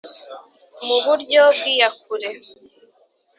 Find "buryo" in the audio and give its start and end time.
1.05-1.41